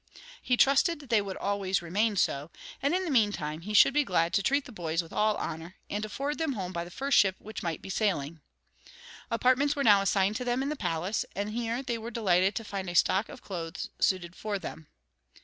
He 0.41 0.57
trusted 0.57 0.99
they 1.09 1.21
would 1.21 1.37
always 1.37 1.83
remain 1.83 2.15
so, 2.15 2.49
and 2.81 2.95
in 2.95 3.05
the 3.05 3.11
meantime 3.11 3.61
he 3.61 3.75
should 3.75 3.93
be 3.93 4.03
glad 4.03 4.33
to 4.33 4.41
treat 4.41 4.65
the 4.65 4.71
boys 4.71 5.03
with 5.03 5.13
all 5.13 5.35
honor, 5.37 5.75
and 5.91 6.01
to 6.01 6.09
forward 6.09 6.39
them 6.39 6.53
home 6.53 6.71
by 6.73 6.83
the 6.83 6.89
first 6.89 7.15
ship 7.19 7.35
which 7.37 7.61
might 7.61 7.83
be 7.83 7.89
sailing. 7.91 8.41
Apartments 9.29 9.75
were 9.75 9.83
now 9.83 10.01
assigned 10.01 10.37
to 10.37 10.43
them 10.43 10.63
in 10.63 10.69
the 10.69 10.75
palace, 10.75 11.23
and 11.35 11.51
here 11.51 11.83
they 11.83 11.99
were 11.99 12.09
delighted 12.09 12.55
to 12.55 12.63
find 12.63 12.89
a 12.89 12.95
stock 12.95 13.29
of 13.29 13.43
clothes 13.43 13.91
suited 13.99 14.35
for 14.35 14.57
them. 14.57 14.87